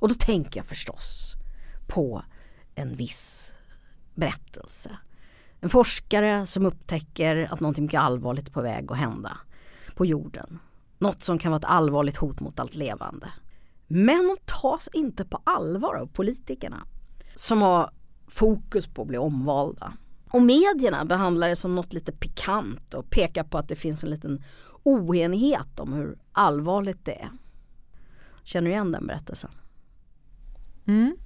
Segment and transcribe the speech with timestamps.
[0.00, 1.34] Och då tänker jag förstås
[1.86, 2.22] på
[2.74, 3.52] en viss
[4.14, 4.98] berättelse.
[5.60, 9.38] En forskare som upptäcker att någonting mycket allvarligt är på väg att hända
[9.94, 10.58] på jorden.
[10.98, 13.32] Något som kan vara ett allvarligt hot mot allt levande.
[13.86, 16.86] Men de tas inte på allvar av politikerna
[17.36, 17.90] som har
[18.28, 19.92] fokus på att bli omvalda.
[20.30, 24.10] Och medierna behandlar det som något lite pikant och pekar på att det finns en
[24.10, 24.44] liten
[24.82, 27.30] oenighet om hur allvarligt det är.
[28.42, 29.50] Känner du igen den berättelsen?
[30.90, 31.16] Mm.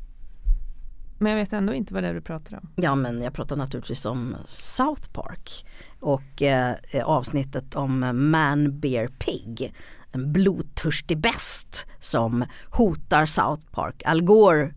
[1.19, 2.69] Men jag vet ändå inte vad det är du pratar om.
[2.77, 5.67] Ja men jag pratar naturligtvis om South Park
[6.01, 7.99] och eh, avsnittet om
[8.31, 9.75] Man Bear Pig.
[10.13, 14.03] En blodtörstig best som hotar South Park.
[14.07, 14.75] Al Gore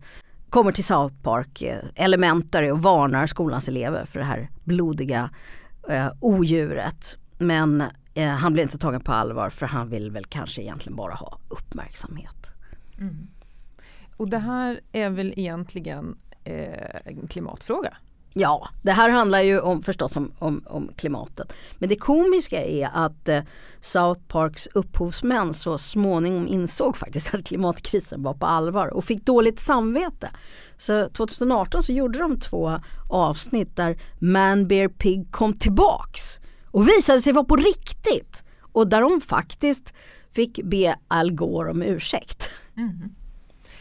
[0.50, 5.30] kommer till South Park, eh, Elementary och varnar skolans elever för det här blodiga
[5.88, 7.18] eh, odjuret.
[7.38, 7.84] Men
[8.14, 11.38] eh, han blir inte tagen på allvar för han vill väl kanske egentligen bara ha
[11.48, 12.50] uppmärksamhet.
[12.98, 13.28] Mm.
[14.18, 17.96] Och det här är väl egentligen eh, en klimatfråga?
[18.34, 21.52] Ja, det här handlar ju om, förstås om, om, om klimatet.
[21.78, 23.42] Men det komiska är att eh,
[23.80, 29.60] South Parks upphovsmän så småningom insåg faktiskt att klimatkrisen var på allvar och fick dåligt
[29.60, 30.30] samvete.
[30.78, 36.38] Så 2018 så gjorde de två avsnitt där Man Bear Pig kom tillbaks
[36.70, 38.42] och visade sig vara på riktigt.
[38.72, 39.94] Och där de faktiskt
[40.32, 42.50] fick be Al Gore om ursäkt.
[42.76, 43.14] Mm.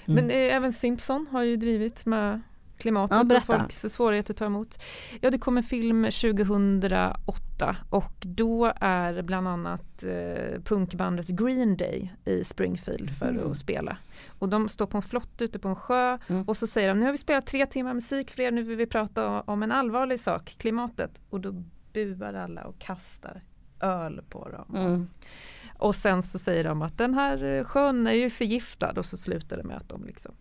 [0.07, 0.15] Mm.
[0.15, 2.41] Men eh, även Simpson har ju drivit med
[2.77, 4.83] klimatet ja, och folks svårighet att ta emot.
[5.21, 12.13] Ja det kom en film 2008 och då är bland annat eh, punkbandet Green Day
[12.25, 13.51] i Springfield för mm.
[13.51, 13.97] att spela.
[14.39, 16.43] Och de står på en flott ute på en sjö mm.
[16.43, 18.77] och så säger de nu har vi spelat tre timmar musik för er, nu vill
[18.77, 21.21] vi prata om en allvarlig sak, klimatet.
[21.29, 23.41] Och då buar alla och kastar
[23.79, 24.75] öl på dem.
[24.75, 25.07] Mm.
[25.77, 29.57] Och sen så säger de att den här sjön är ju förgiftad och så slutar
[29.57, 30.35] det med att de liksom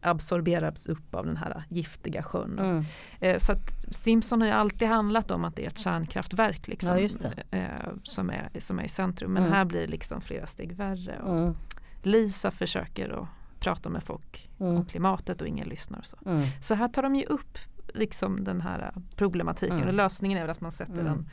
[0.00, 2.58] absorberas upp av den här giftiga sjön.
[2.58, 2.84] Mm.
[3.20, 6.98] Eh, så att Simpson har ju alltid handlat om att det är ett kärnkraftverk liksom,
[6.98, 7.68] ja, eh,
[8.02, 9.32] som, är, som är i centrum.
[9.32, 9.54] Men mm.
[9.54, 11.20] här blir det liksom flera steg värre.
[11.22, 11.56] Och mm.
[12.02, 13.28] Lisa försöker att
[13.60, 14.84] prata med folk om mm.
[14.84, 16.02] klimatet och ingen lyssnar.
[16.02, 16.16] Så.
[16.26, 16.46] Mm.
[16.62, 17.58] så här tar de ju upp
[17.94, 19.88] liksom den här problematiken mm.
[19.88, 21.28] och lösningen är väl att man sätter en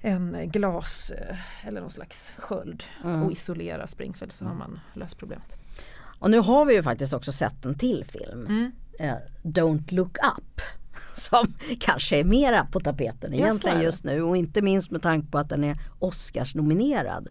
[0.00, 2.84] en glas eh, eller någon slags sköld
[3.24, 5.58] och isolerar Springfield så har man löst problemet.
[6.18, 8.46] Och nu har vi ju faktiskt också sett en till film.
[8.46, 8.72] Mm.
[8.98, 10.60] Eh, Don't look up.
[11.14, 15.38] Som kanske är mera på tapeten egentligen just nu och inte minst med tanke på
[15.38, 17.28] att den är Oscars nominerad.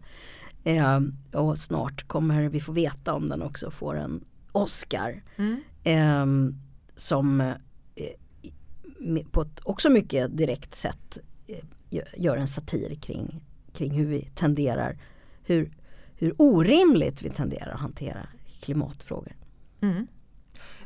[0.64, 1.00] Eh,
[1.32, 5.22] och snart kommer vi få veta om den också får en Oscar.
[5.36, 5.62] Mm.
[5.84, 6.54] Eh,
[6.96, 7.54] som
[9.30, 11.64] på ett också mycket direkt sätt eh,
[12.16, 13.40] gör en satir kring,
[13.72, 14.98] kring hur vi tenderar,
[15.42, 15.72] hur,
[16.16, 18.26] hur orimligt vi tenderar att hantera
[18.60, 19.36] klimatfrågor.
[19.80, 20.06] Mm.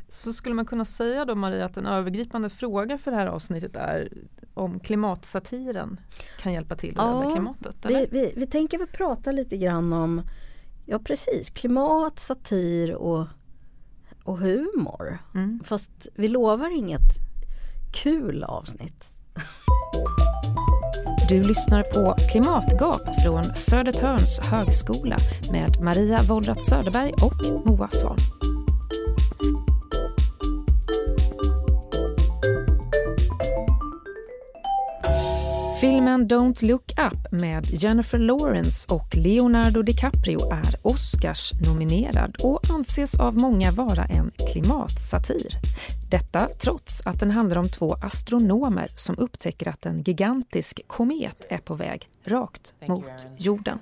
[0.09, 3.75] Så skulle man kunna säga då Maria att en övergripande fråga för det här avsnittet
[3.75, 4.13] är
[4.53, 5.99] om klimatsatiren
[6.39, 7.75] kan hjälpa till att ja, rädda klimatet?
[7.85, 10.21] Vi, vi, vi, tänker väl prata lite grann om
[10.85, 13.27] Ja precis, klimat, satir och,
[14.23, 15.17] och humor.
[15.33, 15.61] Mm.
[15.63, 17.11] Fast vi lovar inget
[17.93, 19.11] kul avsnitt.
[21.29, 25.17] Du lyssnar på Klimatgap från Södertörns högskola
[25.51, 28.34] med Maria Wollratz Söderberg och Moa Svahn.
[35.81, 43.35] Filmen Don't look up med Jennifer Lawrence och Leonardo DiCaprio är Oscars-nominerad och anses av
[43.35, 45.57] många vara en klimatsatir.
[46.09, 51.57] Detta trots att den handlar om två astronomer som upptäcker att en gigantisk komet är
[51.57, 53.79] på väg rakt mot jorden.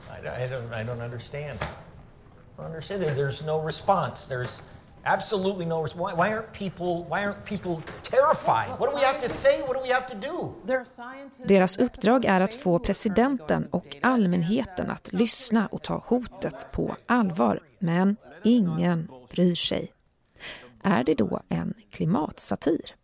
[0.00, 1.58] I don't, I don't understand.
[1.60, 3.02] I don't understand.
[3.02, 4.34] There's no response.
[4.34, 4.62] There's
[5.10, 6.16] Absolutely no response.
[6.16, 8.78] Why, why, aren't people, why aren't people terrified?
[8.78, 9.62] What do we have to say?
[9.62, 10.54] What do we have to do?
[11.44, 17.60] Deras uppdrag är att få presidenten och allmänheten att lyssna och ta hotet på allvar.
[17.78, 19.92] Men ingen bryr sig.
[20.82, 22.94] Är det då en klimatsatir?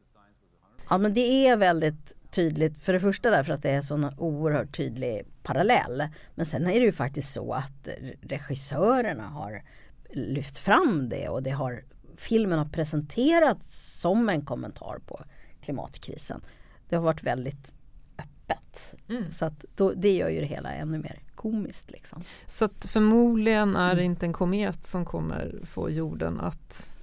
[0.90, 2.78] Ja men det är väldigt tydligt.
[2.78, 6.08] För det första därför att det är så oerhört tydlig parallell.
[6.34, 7.88] Men sen är det ju faktiskt så att
[8.22, 9.62] regissörerna har
[10.10, 11.84] lyft fram det och det har
[12.16, 15.24] filmen har presenterats som en kommentar på
[15.60, 16.40] klimatkrisen.
[16.88, 17.74] Det har varit väldigt
[18.18, 18.94] öppet.
[19.08, 19.32] Mm.
[19.32, 21.90] Så att då, det gör ju det hela ännu mer komiskt.
[21.90, 22.22] Liksom.
[22.46, 26.94] Så att förmodligen är det inte en komet som kommer få jorden att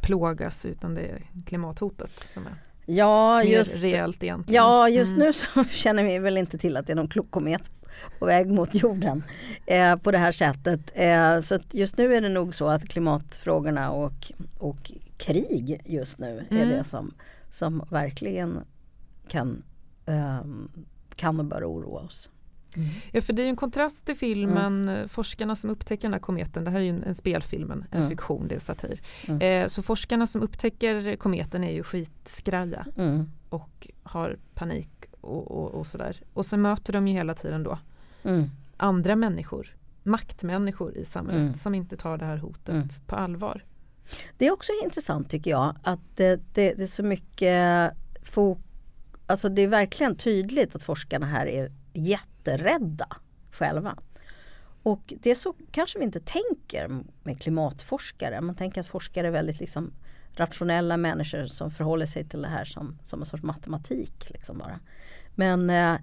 [0.00, 2.54] plågas utan det är klimathotet som är
[2.86, 4.62] ja, mer just, rejält egentligen.
[4.62, 5.26] Ja just mm.
[5.26, 7.70] nu så känner vi väl inte till att det är någon komet
[8.18, 9.24] på väg mot jorden
[9.66, 10.80] eh, på det här sättet.
[10.94, 16.46] Eh, så just nu är det nog så att klimatfrågorna och, och krig just nu
[16.50, 16.62] mm.
[16.62, 17.14] är det som,
[17.50, 18.60] som verkligen
[19.28, 19.62] kan,
[20.06, 20.44] eh,
[21.16, 22.30] kan och bör oroa oss.
[22.76, 22.88] Mm.
[23.12, 25.08] Ja för det är ju en kontrast till filmen mm.
[25.08, 28.08] Forskarna som upptäcker den här kometen, det här är ju en, en spelfilm, en mm.
[28.08, 29.00] fiktion, det är satir.
[29.28, 29.40] Mm.
[29.40, 33.30] Eh, så forskarna som upptäcker kometen är ju skitskraja mm.
[33.48, 36.22] och har panik och, och, och, sådär.
[36.34, 37.78] Och så möter de ju hela tiden då
[38.22, 38.50] mm.
[38.76, 43.64] andra människor, maktmänniskor i samhället som inte tar det här hotet på allvar.
[44.38, 47.92] Det är också intressant tycker jag att det, det, det är så mycket
[48.22, 48.58] fok
[49.26, 53.06] Alltså det är verkligen tydligt att forskarna här är jätterädda
[53.50, 53.98] själva.
[54.82, 58.40] Och det är så kanske vi inte tänker med klimatforskare.
[58.40, 59.92] Man tänker att forskare är väldigt liksom
[60.36, 64.30] rationella människor som förhåller sig till det här som, som en sorts matematik.
[64.30, 64.80] Liksom bara.
[65.34, 65.96] Men eh,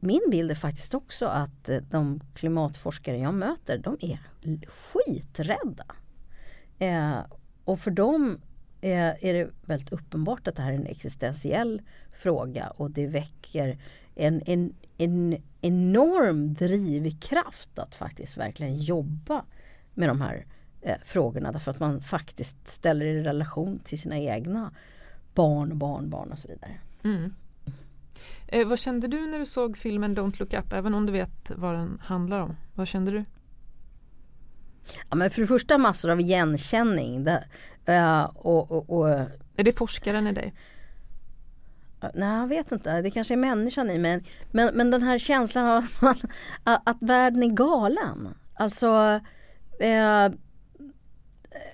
[0.00, 4.18] min bild är faktiskt också att eh, de klimatforskare jag möter de är
[4.66, 5.86] skiträdda.
[6.78, 7.18] Eh,
[7.64, 8.40] och för dem
[8.80, 11.82] eh, är det väldigt uppenbart att det här är en existentiell
[12.12, 13.78] fråga och det väcker
[14.14, 19.44] en, en, en enorm drivkraft att faktiskt verkligen jobba
[19.94, 20.46] med de här
[20.88, 24.70] eh, frågorna därför att man faktiskt ställer i relation till sina egna
[25.34, 26.74] barn, barnbarn och så vidare.
[27.04, 27.34] Mm.
[28.48, 31.50] Eh, vad kände du när du såg filmen Don't look up, även om du vet
[31.56, 32.56] vad den handlar om?
[32.74, 33.24] Vad kände du?
[35.10, 37.24] Ja, men för det första massor av igenkänning.
[37.24, 37.44] Det,
[37.88, 39.08] uh, och, och, och,
[39.56, 40.54] är det forskaren i dig?
[42.14, 43.02] Nej, jag vet inte.
[43.02, 44.24] Det kanske är människan i mig.
[44.50, 46.18] Men, men den här känslan av att,
[46.64, 48.34] att, att världen är galen.
[48.54, 49.20] Alltså
[49.80, 50.28] eh,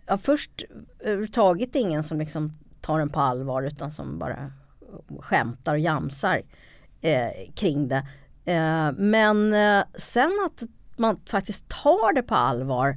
[0.06, 0.62] ja, först
[1.00, 4.52] överhuvudtaget ingen som liksom tar den på allvar utan som bara
[5.20, 6.42] skämtar och jamsar
[7.00, 8.06] eh, kring det.
[8.44, 10.62] Eh, men eh, sen att
[10.98, 12.96] man faktiskt tar det på allvar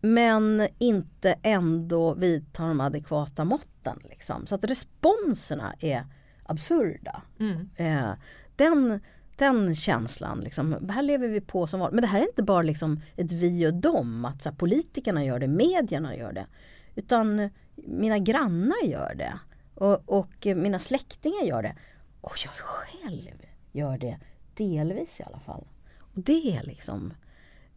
[0.00, 3.98] men inte ändå vidtar de adekvata måtten.
[4.04, 4.46] Liksom.
[4.46, 6.06] Så att responserna är
[6.42, 7.22] absurda.
[7.38, 7.70] Mm.
[7.76, 8.10] Eh,
[8.56, 9.00] den,
[9.36, 11.94] den känslan, liksom, här lever vi på som vanligt.
[11.94, 15.24] Men det här är inte bara liksom ett vi och dem, att så här, politikerna
[15.24, 16.46] gör det, medierna gör det.
[16.94, 19.38] Utan mina grannar gör det.
[19.74, 21.76] Och, och mina släktingar gör det.
[22.20, 24.18] Och jag själv gör det,
[24.54, 25.66] delvis i alla fall.
[25.98, 27.14] Och det är liksom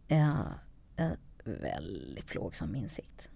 [0.08, 0.42] eh,
[0.96, 3.30] en väldigt plågsam insikt.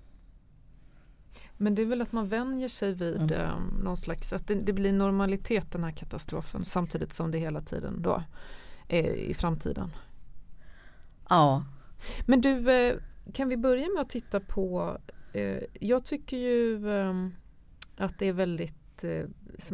[1.63, 3.41] Men det är väl att man vänjer sig vid mm.
[3.41, 7.61] eh, någon slags, att det, det, blir normalitet den här katastrofen samtidigt som det hela
[7.61, 8.23] tiden då
[8.87, 9.91] är i framtiden.
[11.29, 11.65] Ja.
[12.25, 12.95] Men du, eh,
[13.33, 14.97] kan vi börja med att titta på,
[15.33, 17.35] eh, jag tycker ju ehm,
[17.97, 19.25] att det är väldigt eh,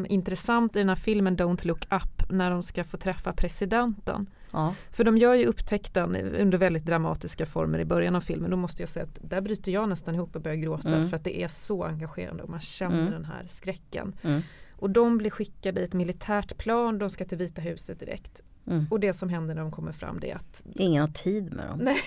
[0.08, 4.30] intressant i den här filmen Don't look up när de ska få träffa presidenten.
[4.52, 4.76] Ja.
[4.92, 8.52] För de gör ju upptäckten under väldigt dramatiska former i början av filmen.
[8.52, 11.10] Då måste jag säga att där bryter jag nästan ihop och börjar gråta mm.
[11.10, 13.12] för att det är så engagerande och man känner mm.
[13.12, 14.16] den här skräcken.
[14.22, 14.42] Mm.
[14.72, 18.42] Och de blir skickade i ett militärt plan, de ska till Vita huset direkt.
[18.68, 18.86] Mm.
[18.90, 21.68] Och det som händer när de kommer fram det är att Ingen har tid med
[21.68, 21.80] dem.
[21.82, 21.98] Nej.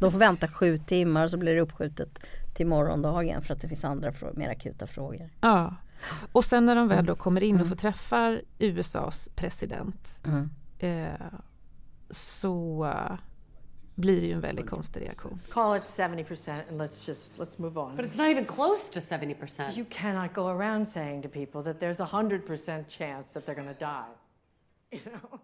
[0.00, 2.18] De får vänta sju timmar och så blir det uppskjutet
[2.54, 5.30] till morgondagen för att det finns andra mer akuta frågor.
[5.40, 5.74] Ja.
[6.32, 7.68] Och sen när de väl då kommer in och mm.
[7.68, 10.50] får träffa USAs president mm.
[10.78, 11.26] eh,
[12.10, 13.18] så uh,
[13.94, 15.40] blir det ju en väldigt konstig reaktion.
[15.50, 17.96] Call it 70% and let's just let's move on.
[17.96, 19.76] But it's not even close to 70%.
[19.76, 23.74] You cannot go around saying to people that there's a 100% chance that they're going
[23.74, 24.12] to die.
[24.92, 25.40] You know?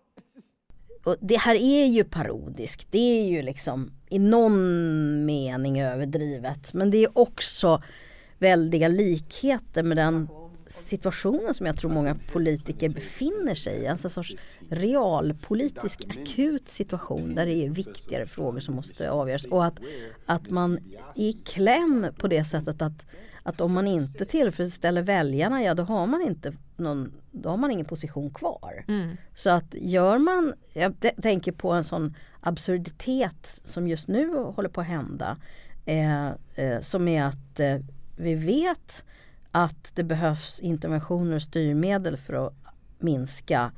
[1.06, 2.87] Och det här är ju parodiskt.
[2.90, 6.75] Det är ju liksom i någon mening överdrivet.
[6.75, 7.82] Men det är också
[8.38, 10.28] väldiga likheter med den
[10.68, 13.87] situationen som jag tror många politiker befinner sig i.
[13.87, 14.37] Alltså en sorts
[14.70, 19.44] realpolitisk akut situation där det är viktigare frågor som måste avgöras.
[19.44, 19.80] Och att,
[20.26, 20.78] att man
[21.14, 23.06] är i kläm på det sättet att,
[23.42, 27.70] att om man inte tillfredsställer väljarna, ja då har man inte någon, då har man
[27.70, 28.85] ingen position kvar.
[28.88, 29.16] Mm.
[29.35, 34.80] Så att gör man, jag tänker på en sån absurditet som just nu håller på
[34.80, 35.37] att hända.
[35.87, 37.78] Eh, eh, som är att eh,
[38.16, 39.04] vi vet
[39.56, 42.54] att det behövs interventioner och styrmedel för att
[42.98, 43.72] minska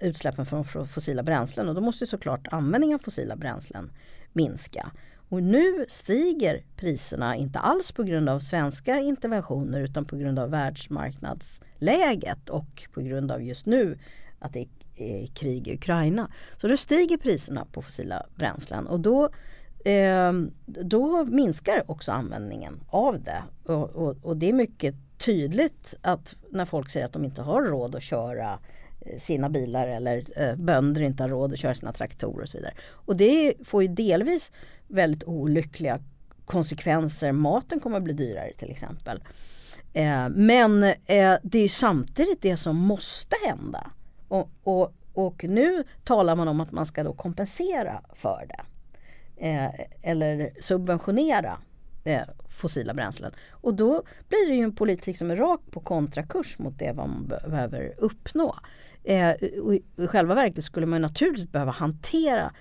[0.00, 3.92] utsläppen från fossila bränslen och då måste såklart användningen av fossila bränslen
[4.32, 4.90] minska.
[5.28, 10.50] Och nu stiger priserna inte alls på grund av svenska interventioner utan på grund av
[10.50, 13.98] världsmarknadsläget och på grund av just nu
[14.38, 16.30] att det är krig i Ukraina.
[16.56, 19.30] Så då stiger priserna på fossila bränslen och då
[19.84, 23.42] Ehm, då minskar också användningen av det.
[23.72, 27.62] Och, och, och, det är mycket tydligt att när folk säger att de inte har
[27.62, 28.58] råd att köra
[29.00, 32.56] eh, sina bilar eller eh, bönder inte har råd att köra sina traktorer och så
[32.56, 32.74] vidare.
[32.90, 34.52] Och det får ju delvis
[34.86, 35.98] väldigt olyckliga
[36.44, 37.32] konsekvenser.
[37.32, 39.22] Maten kommer att bli dyrare till exempel.
[39.92, 43.90] Eh, men eh, det är samtidigt det som måste hända.
[44.28, 48.60] Och, och, och, nu talar man om att man ska då kompensera för det.
[49.42, 49.70] Eh,
[50.02, 51.58] eller subventionera
[52.04, 53.32] eh, fossila bränslen.
[53.50, 57.32] Och då blir det ju en politik som är rakt på kontrakurs mot det man
[57.48, 58.56] behöver uppnå.
[59.04, 62.52] Eh, I själva verket skulle man naturligtvis behöva hantera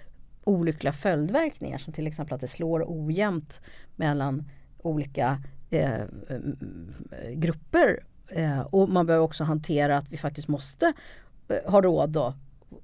[0.43, 3.61] olyckliga följdverkningar som till exempel att det slår ojämnt
[3.95, 6.03] mellan olika eh,
[7.33, 8.03] grupper.
[8.27, 10.93] Eh, och man behöver också hantera att vi faktiskt måste
[11.47, 12.33] eh, ha råd då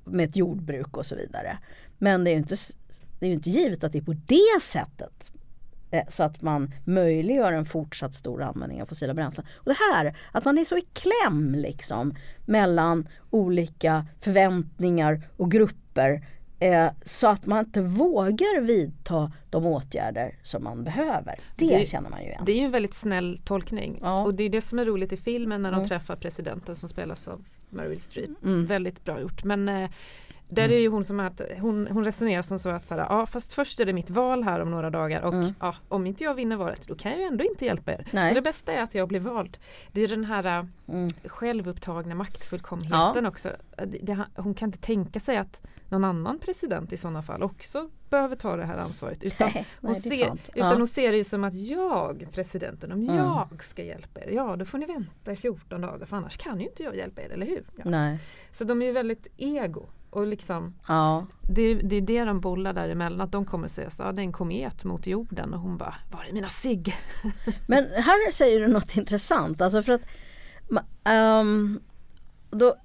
[0.03, 1.57] med ett jordbruk och så vidare.
[1.97, 2.55] Men det är ju inte,
[3.19, 5.31] det är inte givet att det är på det sättet
[5.91, 9.45] Eh, så att man möjliggör en fortsatt stor användning av fossila bränslen.
[9.55, 12.13] Och det här, att man är så i kläm liksom
[12.45, 16.25] mellan olika förväntningar och grupper
[16.59, 21.39] eh, så att man inte vågar vidta de åtgärder som man behöver.
[21.55, 22.43] Det, det känner man ju igen.
[22.45, 24.23] Det är ju en väldigt snäll tolkning ja.
[24.23, 25.89] och det är det som är roligt i filmen när de mm.
[25.89, 28.29] träffar presidenten som spelas av Meryl Streep.
[28.43, 28.65] Mm.
[28.65, 29.43] Väldigt bra gjort.
[29.43, 29.89] Men eh,
[30.49, 30.75] där mm.
[30.75, 33.85] är ju hon som att hon, hon resonerar som så att ja fast först är
[33.85, 35.53] det mitt val här om några dagar och mm.
[35.59, 38.07] ja, om inte jag vinner valet då kan jag ju ändå inte hjälpa er.
[38.11, 38.29] Nej.
[38.29, 39.57] Så det bästa är att jag blir vald.
[39.91, 41.09] Det är den här mm.
[41.25, 43.29] självupptagna maktfullkomligheten ja.
[43.29, 43.49] också.
[43.75, 47.89] Det, det, hon kan inte tänka sig att någon annan president i sådana fall också
[48.09, 49.23] behöver ta det här ansvaret.
[49.23, 50.75] Utan, nej, hon, ser, utan ja.
[50.75, 53.15] hon ser det som att jag, presidenten, om mm.
[53.15, 56.59] jag ska hjälpa er, ja då får ni vänta i 14 dagar för annars kan
[56.59, 57.63] ju inte jag hjälpa er, eller hur?
[57.75, 58.17] Ja.
[58.51, 59.85] Så de är ju väldigt ego.
[60.17, 61.25] Och liksom, ja.
[61.41, 64.23] det, det är det de bollar däremellan, att de kommer säga så, ja, det är
[64.23, 66.83] en komet mot jorden och hon bara, var är mina sig?
[67.67, 70.01] Men här säger du något intressant, alltså för att
[71.39, 71.79] um,
[72.49, 72.75] då,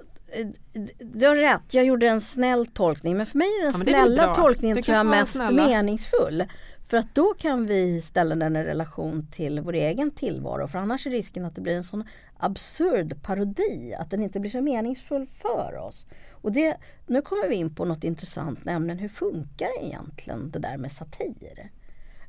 [0.98, 4.34] du har rätt, jag gjorde en snäll tolkning men för mig är den ja, snälla
[4.34, 5.66] tolkningen tror jag mest snälla.
[5.66, 6.44] meningsfull.
[6.92, 10.68] För att då kan vi ställa den i relation till vår egen tillvaro.
[10.68, 12.04] För annars är risken att det blir en sån
[12.36, 13.94] absurd parodi.
[13.98, 16.06] Att den inte blir så meningsfull för oss.
[16.30, 20.76] Och det, nu kommer vi in på något intressant, nämligen hur funkar egentligen det där
[20.76, 21.70] med satir?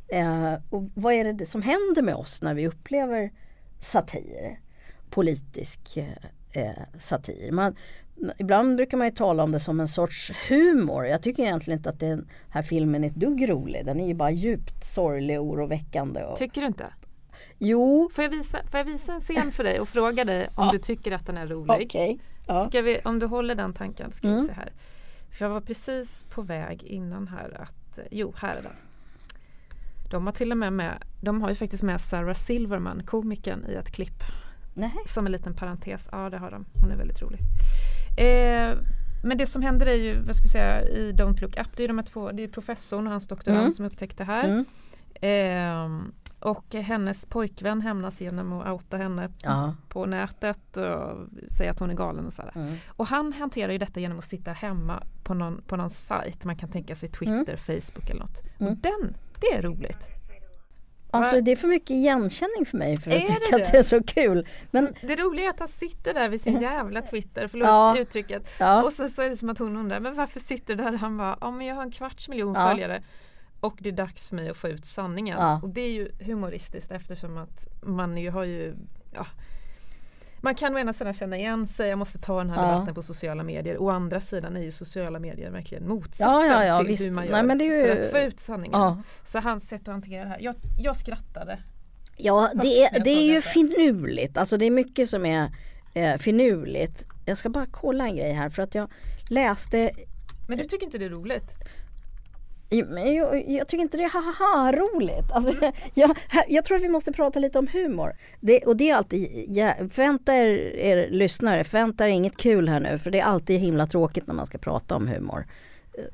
[0.08, 3.32] Eh, och vad är det som händer med oss när vi upplever
[3.79, 4.60] satir?
[5.10, 5.98] Politisk
[6.53, 7.51] eh, satir.
[7.51, 7.75] Man,
[8.38, 11.05] ibland brukar man ju tala om det som en sorts humor.
[11.05, 13.86] Jag tycker egentligen inte att den här filmen är ett dugg rolig.
[13.86, 16.24] Den är ju bara djupt sorglig och oroväckande.
[16.24, 16.38] Och...
[16.38, 16.86] Tycker du inte?
[17.58, 18.10] Jo.
[18.13, 20.72] Får jag, visa, får jag visa en scen för dig och fråga dig om ja.
[20.72, 21.86] du tycker att den är rolig?
[21.86, 22.17] Okay.
[22.48, 22.70] Ja.
[22.72, 24.41] Vi, om du håller den tanken ska mm.
[24.41, 24.72] vi se här.
[25.32, 28.75] För jag var precis på väg innan här att, jo här är den.
[30.12, 33.74] De har till och med med, de har ju faktiskt med Sarah Silverman, komikern i
[33.74, 34.24] ett klipp.
[34.74, 34.93] Nej.
[35.05, 37.39] Som en liten parentes, ja det har de, hon är väldigt rolig.
[38.17, 38.77] Eh,
[39.24, 41.84] men det som händer är ju, vad ska jag säga, i Don't Look Up, det
[41.84, 43.72] är de här två, det är professorn och hans doktorand mm.
[43.72, 44.43] som upptäckte det här.
[44.43, 44.65] Mm.
[45.22, 49.75] Eh, och hennes pojkvän hämnas genom att outa henne ja.
[49.89, 51.17] på nätet och
[51.51, 52.51] säga att hon är galen och sådär.
[52.55, 52.75] Mm.
[52.88, 56.55] Och han hanterar ju detta genom att sitta hemma på någon, på någon sajt, man
[56.55, 57.82] kan tänka sig Twitter, mm.
[57.82, 58.41] Facebook eller något.
[58.55, 58.79] Och mm.
[58.82, 60.08] den, det är roligt.
[61.13, 64.03] Alltså det är för mycket igenkänning för mig för att tycka att det är så
[64.03, 64.48] kul.
[64.72, 64.96] Men...
[65.01, 67.98] Det roliga är att han sitter där vid sin jävla Twitter, förlåt ja.
[67.98, 68.50] uttrycket.
[68.60, 68.84] Ja.
[68.84, 70.91] Och så, så är det som att hon undrar, men varför sitter du där?
[70.91, 72.70] Han bara, ja men jag har en kvarts miljon ja.
[72.70, 73.03] följare.
[73.60, 75.39] Och det är dags för mig att få ut sanningen.
[75.39, 75.60] Ja.
[75.63, 78.75] Och det är ju humoristiskt eftersom att man ju har ju
[79.13, 79.25] ja,
[80.43, 82.71] man kan å ena sidan känna igen sig, jag måste ta den här ja.
[82.71, 83.81] debatten på sociala medier.
[83.81, 87.03] Å andra sidan är ju sociala medier verkligen motsatsen ja, ja, ja, till visst.
[87.03, 87.81] hur man gör Nej, ju...
[87.81, 88.79] för att få ut sanningen.
[88.79, 89.01] Ja.
[89.25, 91.59] Så hans sätt att hantera det här, jag, jag skrattade.
[92.17, 95.50] Ja det är, det är ju finurligt, alltså det är mycket som är
[95.93, 97.05] eh, finurligt.
[97.25, 98.91] Jag ska bara kolla en grej här för att jag
[99.29, 99.91] läste
[100.47, 101.51] Men du tycker inte det är roligt?
[102.74, 105.32] Jag, jag, tycker inte det är haha-roligt.
[105.32, 105.53] Alltså,
[105.94, 108.13] jag, jag, jag, tror att vi måste prata lite om humor.
[108.39, 112.80] Det, och det är alltid, ja, förvänta er, er lyssnare, förvänta er inget kul här
[112.80, 115.46] nu för det är alltid himla tråkigt när man ska prata om humor.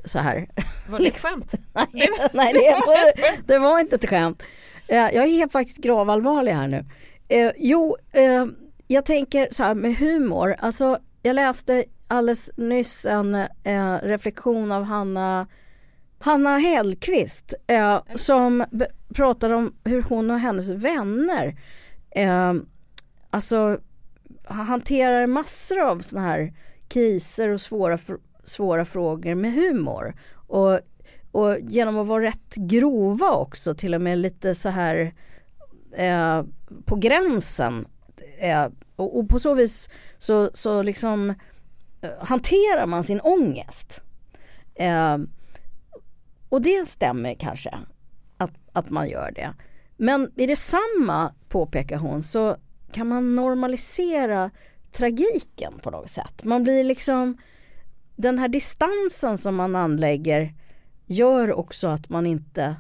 [0.06, 0.48] Så här.
[0.90, 1.54] Var det ett skämt?
[1.74, 3.12] nej, nej det, var,
[3.48, 4.44] det var inte ett skämt.
[4.88, 6.86] Jag är faktiskt gravallvarlig här nu.
[7.28, 8.46] Eh, jo, eh,
[8.88, 10.56] jag tänker så här med humor.
[10.60, 15.48] Alltså, jag läste alldeles nyss en eh, reflektion av Hanna
[16.20, 18.66] Hanna Hellqvist eh, som
[19.14, 21.60] pratar om hur hon och hennes vänner
[22.12, 22.54] eh,
[23.30, 23.80] alltså
[24.46, 26.54] hanterar massor av såna här
[26.88, 28.00] kriser och svåra,
[28.44, 30.16] svåra frågor med humor.
[30.34, 30.80] Och,
[31.32, 35.14] och genom att vara rätt grova också, till och med lite så här
[35.98, 36.44] eh,
[36.86, 37.88] på gränsen.
[38.40, 44.02] Eh, och, och, på så vis så, så liksom uh, hanterar man sin ångest?
[46.50, 47.80] Och det stämmer kanske
[48.38, 49.54] att, att man gör det.
[49.98, 52.58] Men i detsamma, påpekar hon, så
[52.92, 54.52] kan man normalisera
[54.92, 56.44] tragiken på något sätt.
[56.44, 57.38] Man blir liksom,
[58.16, 60.54] den här distansen som man anlägger
[61.06, 62.76] gör också att man inte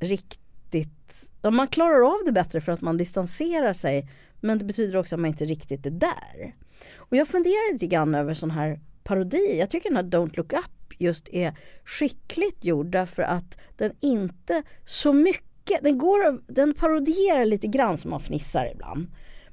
[0.00, 4.08] riktigt, man klarar av det bättre för att man distanserar sig
[4.40, 6.54] men det betyder också att man inte riktigt är där.
[6.96, 9.58] Och jag funderar lite grann över sån här parodi.
[9.58, 14.62] Jag tycker den här Don't Look Up just är skickligt gjord därför att den inte
[14.84, 19.06] så mycket, den, går, den parodierar lite grann som man fnissar ibland.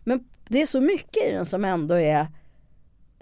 [0.03, 2.27] Men det är så mycket i den som ändå är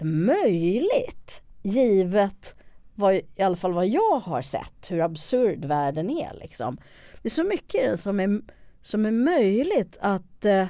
[0.04, 2.54] möjligt givet
[2.94, 6.34] vad, i alla fall vad jag har sett, hur absurd världen är.
[6.34, 6.78] Liksom.
[7.22, 8.40] Det är så mycket i den som är,
[8.80, 10.66] som är möjligt att, eh,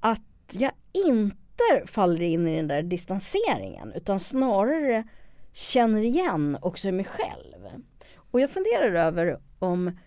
[0.00, 0.20] att
[0.50, 5.08] jag inte faller in i den där distanseringen utan snarare
[5.52, 7.82] känner igen också i mig själv.
[8.30, 9.98] Och jag funderar över om,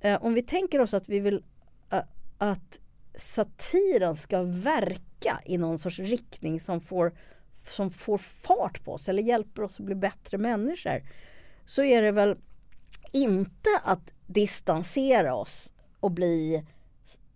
[0.00, 1.44] eh, om vi tänker oss att vi vill
[1.92, 2.02] eh,
[2.38, 2.78] att
[3.14, 7.12] satiren ska verka i någon sorts riktning som får,
[7.68, 11.02] som får fart på oss eller hjälper oss att bli bättre människor.
[11.66, 12.36] Så är det väl
[13.12, 16.66] inte att distansera oss och bli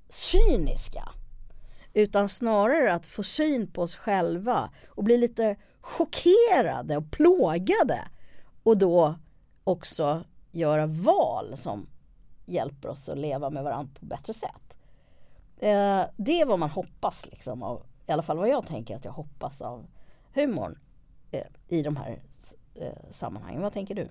[0.08, 1.08] cyniska.
[1.94, 8.08] Utan snarare att få syn på oss själva och bli lite chockerade och plågade.
[8.62, 9.14] Och då
[9.64, 11.86] också göra val som
[12.46, 14.74] hjälper oss att leva med varandra på bättre sätt.
[15.58, 19.04] Eh, det är vad man hoppas liksom av, i alla fall vad jag tänker att
[19.04, 19.86] jag hoppas av
[20.34, 20.78] humorn
[21.30, 22.22] eh, i de här
[22.74, 23.62] eh, sammanhangen.
[23.62, 24.08] Vad tänker du?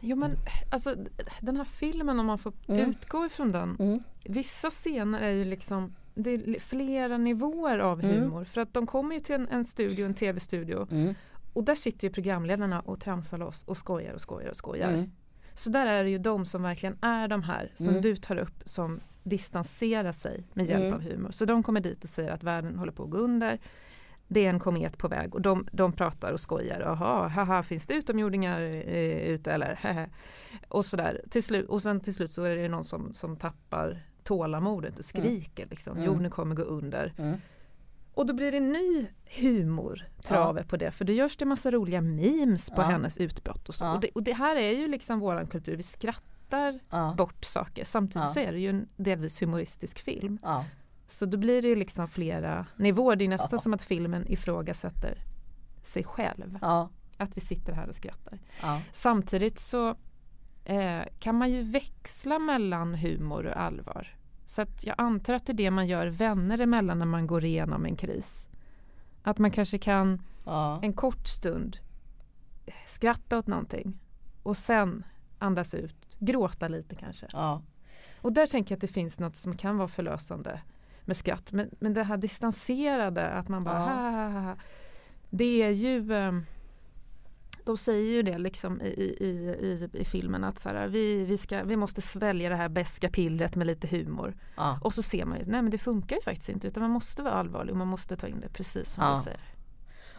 [0.00, 0.30] Jo men
[0.70, 0.94] alltså
[1.40, 2.90] den här filmen om man får mm.
[2.90, 3.76] utgå ifrån den.
[3.78, 4.02] Mm.
[4.24, 8.20] Vissa scener är ju liksom det är flera nivåer av mm.
[8.20, 8.44] humor.
[8.44, 10.88] För att de kommer ju till en, en studio, en tv-studio.
[10.90, 11.14] Mm.
[11.52, 14.88] Och där sitter ju programledarna och tramsar loss och skojar och skojar och skojar.
[14.88, 15.10] Mm.
[15.54, 18.02] Så där är det ju de som verkligen är de här som mm.
[18.02, 21.30] du tar upp som distanserar sig med hjälp av humor.
[21.30, 23.58] Så de kommer dit och säger att världen håller på att gå under
[24.28, 26.80] det är en komet på väg och de, de pratar och skojar.
[26.80, 30.08] Jaha, haha, finns det utomjordingar eh, ute eller?
[30.68, 31.22] och sådär.
[31.30, 35.04] Till slut, och sen till slut så är det någon som, som tappar tålamodet och
[35.04, 35.70] skriker mm.
[35.70, 35.92] liksom.
[35.92, 36.04] Mm.
[36.04, 37.14] Jorden kommer gå under.
[37.18, 37.40] Mm.
[38.14, 39.06] Och då blir det ny
[39.40, 40.66] humor trave ja.
[40.68, 42.86] på det för då görs det massa roliga memes på ja.
[42.86, 43.84] hennes utbrott och så.
[43.84, 43.94] Ja.
[43.94, 46.80] Och, det, och, det, här är ju liksom våran kultur, vi skrattar
[47.16, 50.38] bort saker samtidigt så är det ju en delvis humoristisk film.
[51.06, 53.16] Så då blir det ju liksom flera nivåer.
[53.16, 55.18] Det är nästan som att filmen ifrågasätter
[55.82, 56.58] sig själv.
[57.16, 58.38] Att vi sitter här och skrattar.
[58.92, 59.96] Samtidigt så
[60.64, 64.15] eh, kan man ju växla mellan humor och allvar.
[64.46, 67.44] Så att jag antar att det är det man gör vänner emellan när man går
[67.44, 68.48] igenom en kris.
[69.22, 70.22] Att man kanske kan
[70.82, 71.78] en kort stund
[72.86, 73.98] skratta åt någonting
[74.42, 75.04] och sen
[75.38, 77.26] andas ut, gråta lite kanske.
[78.20, 80.60] Och där tänker jag att det finns något som kan vara förlösande
[81.04, 81.52] med skratt.
[81.52, 84.56] Men, men det här distanserade, att man bara ja.
[85.30, 86.46] Det är ju ehm,
[87.66, 89.28] de säger ju det liksom i, i,
[89.60, 93.08] i, i filmen att så här, vi, vi, ska, vi måste svälja det här beska
[93.08, 94.34] pillret med lite humor.
[94.56, 94.78] Ja.
[94.82, 97.22] Och så ser man ju, nej men det funkar ju faktiskt inte utan man måste
[97.22, 99.16] vara allvarlig och man måste ta in det precis som ja.
[99.16, 99.40] du säger.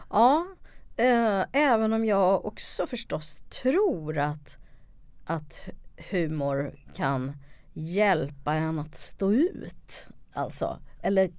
[0.09, 0.47] Ja,
[0.95, 4.57] äh, även om jag också förstås tror att,
[5.25, 5.69] att
[6.11, 7.33] humor kan
[7.73, 10.07] hjälpa en att stå ut
[10.37, 11.31] Alltså, eller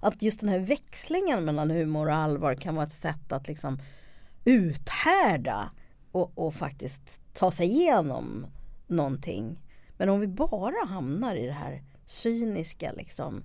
[0.00, 3.78] att just den här växlingen mellan humor och allvar kan vara ett sätt att liksom
[4.44, 5.70] uthärda
[6.12, 8.46] och, och faktiskt ta sig igenom
[8.86, 9.58] någonting.
[9.96, 13.44] Men om vi bara hamnar i det här cyniska liksom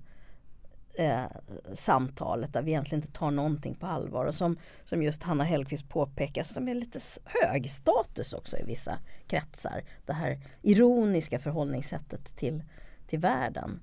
[0.99, 1.25] eh,
[1.73, 5.89] samtalet där vi egentligen inte tar någonting på allvar och som, som just Hanna Hellquist
[5.89, 9.83] påpekar som är lite hög status också i vissa kretsar.
[10.05, 12.63] Det här ironiska förhållningssättet till,
[13.07, 13.79] till världen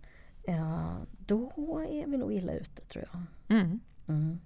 [0.47, 1.51] ja, då
[1.91, 3.23] är vi nog illa ute tror jag.
[3.57, 3.81] Mm.
[4.09, 4.41] Mm.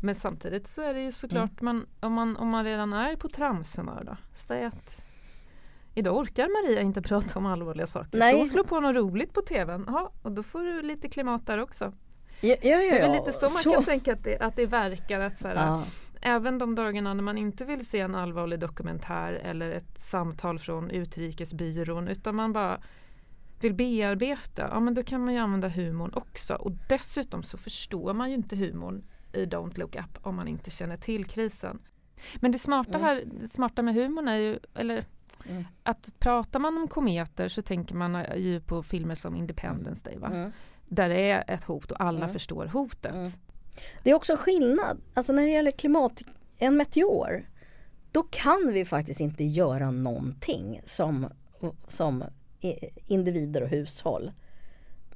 [0.00, 1.76] Men samtidigt så är det ju såklart mm.
[1.76, 4.16] man, om, man, om man redan är på tramshumör då.
[4.32, 5.04] Säg att
[5.96, 8.18] Idag orkar Maria inte prata om allvarliga saker.
[8.18, 8.40] Nej.
[8.40, 9.84] Så slå på något roligt på tvn.
[9.86, 11.92] Ja, och då får du lite klimat där också.
[12.40, 13.70] Ja, ja, ja, det är väl lite så man så.
[13.70, 15.80] kan tänka att det, att det verkar att så här.
[16.20, 20.90] Även de dagarna när man inte vill se en allvarlig dokumentär eller ett samtal från
[20.90, 22.80] utrikesbyrån utan man bara
[23.60, 26.54] vill bearbeta, ja men då kan man ju använda humorn också.
[26.54, 30.70] Och dessutom så förstår man ju inte humorn i Don't Look Up om man inte
[30.70, 31.78] känner till krisen.
[32.36, 33.02] Men det smarta, mm.
[33.02, 35.04] här, det smarta med humorn är ju, eller
[35.48, 35.64] mm.
[35.82, 40.26] att pratar man om kometer så tänker man ju på filmer som Independence Day va?
[40.26, 40.52] Mm.
[40.88, 42.32] Där det är ett hot och alla mm.
[42.32, 43.14] förstår hotet.
[43.14, 43.30] Mm.
[44.02, 46.22] Det är också skillnad, alltså när det gäller klimat,
[46.58, 47.48] en meteor,
[48.12, 51.28] då kan vi faktiskt inte göra någonting som,
[51.88, 52.24] som
[53.06, 54.32] individer och hushåll.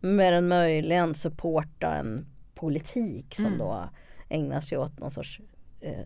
[0.00, 3.58] Mer än möjligen supporta en politik som mm.
[3.58, 3.88] då
[4.28, 5.40] ägnar sig åt någon sorts
[5.80, 6.04] eh,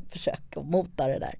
[0.10, 1.34] försök att mota det där.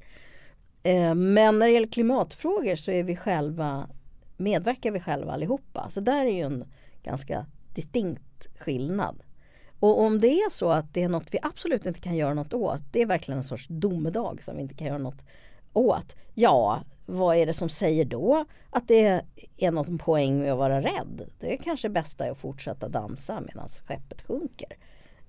[0.82, 3.88] Eh, men när det gäller klimatfrågor så är vi själva,
[4.36, 5.90] medverkar vi själva allihopa.
[5.90, 6.64] Så där är ju en
[7.02, 9.22] ganska distinkt skillnad.
[9.80, 12.54] Och om det är så att det är något vi absolut inte kan göra något
[12.54, 15.24] åt, det är verkligen en sorts domedag som vi inte kan göra något
[15.72, 16.16] åt.
[16.34, 19.22] Ja, vad är det som säger då att det
[19.56, 21.30] är någon poäng med att vara rädd?
[21.38, 24.76] Det är kanske bästa är att fortsätta dansa medan skeppet sjunker.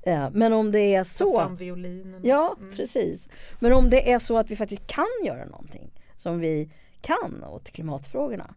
[0.02, 1.40] Eh, men om det är så.
[1.40, 2.22] fram violinen.
[2.24, 2.72] Ja, mm.
[2.76, 3.30] precis.
[3.60, 6.70] Men om det är så att vi faktiskt kan göra någonting som vi
[7.02, 8.54] kan åt klimatfrågorna.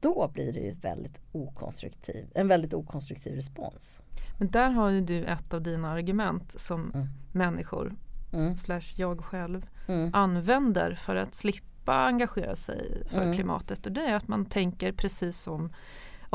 [0.00, 4.00] Då blir det ju väldigt okonstruktiv, en väldigt okonstruktiv respons.
[4.38, 7.06] Men där har ju du ett av dina argument som mm.
[7.32, 7.94] människor,
[8.32, 8.56] mm.
[8.56, 10.10] slash jag själv, mm.
[10.14, 13.34] använder för att slippa engagera sig för mm.
[13.34, 13.86] klimatet.
[13.86, 15.72] Och det är att man tänker precis som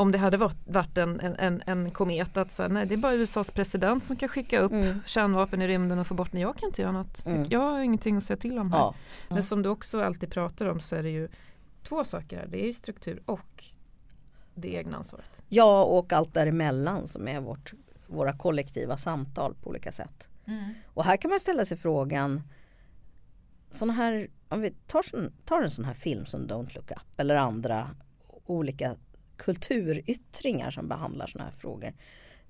[0.00, 3.50] om det hade varit en, en, en komet att så, nej, det är bara USAs
[3.50, 5.00] president som kan skicka upp mm.
[5.06, 6.40] kärnvapen i rymden och få bort den.
[6.40, 7.26] Jag kan inte göra något.
[7.26, 7.46] Mm.
[7.50, 8.78] Jag har ingenting att säga till om här.
[8.78, 8.94] Ja.
[9.28, 11.28] Men som du också alltid pratar om så är det ju
[11.82, 12.46] två saker här.
[12.46, 13.64] Det är struktur och
[14.54, 15.42] det egna ansvaret.
[15.48, 17.72] Ja och allt däremellan som är vårt,
[18.06, 20.28] våra kollektiva samtal på olika sätt.
[20.46, 20.74] Mm.
[20.94, 22.42] Och här kan man ställa sig frågan
[23.70, 25.04] såna här, om vi tar,
[25.44, 27.90] tar en sån här film som Don't look up eller andra
[28.46, 28.96] olika
[29.40, 31.92] kulturyttringar som behandlar sådana här frågor.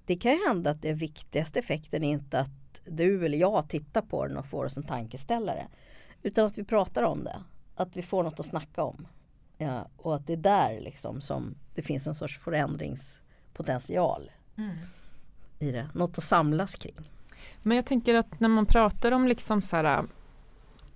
[0.07, 4.03] Det kan ju hända att den viktigaste effekten är inte att du eller jag tittar
[4.03, 5.69] på den och får oss en tankeställare.
[6.23, 7.45] Utan att vi pratar om det.
[7.75, 9.07] Att vi får något att snacka om.
[9.59, 14.77] Ja, och att det är där liksom som det finns en sorts förändringspotential mm.
[15.59, 15.89] i det.
[15.95, 16.97] Något att samlas kring.
[17.63, 20.05] Men jag tänker att när man pratar om liksom så här,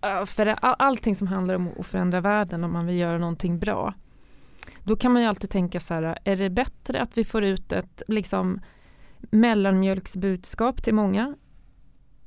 [0.02, 3.94] äh, för allting som handlar om att förändra världen om man vill göra någonting bra
[4.82, 7.72] då kan man ju alltid tänka så här, är det bättre att vi får ut
[7.72, 8.60] ett liksom
[9.20, 11.34] mellanmjölksbudskap till många?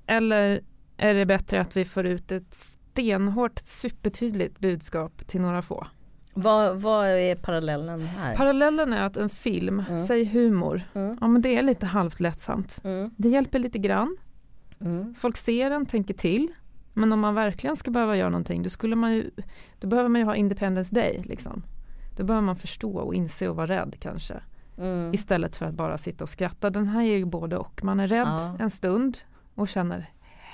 [0.08, 0.62] Eller
[0.98, 5.88] är det bättre att vi får ut ett stenhårt supertydligt budskap till några få?
[6.34, 8.36] Vad, vad är parallellen här?
[8.36, 10.06] Parallellen är att en film, mm.
[10.06, 11.18] säg humor, mm.
[11.22, 12.82] ja men det är lite halvt lättsamt.
[12.84, 13.12] Mm.
[13.18, 14.18] Det hjälper lite grann.
[14.80, 15.16] Mm.
[15.16, 16.48] Folk ser den, tänker till.
[16.94, 19.32] Men om man verkligen ska behöva göra någonting då, skulle man ju,
[19.80, 21.22] då behöver man ju ha Independence Day.
[21.26, 21.64] Liksom.
[22.18, 24.42] Då behöver man förstå och inse och vara rädd kanske.
[24.78, 25.14] Mm.
[25.14, 26.70] Istället för att bara sitta och skratta.
[26.70, 27.84] Den här är ju både och.
[27.84, 28.56] Man är rädd ja.
[28.60, 29.18] en stund
[29.56, 30.06] och känner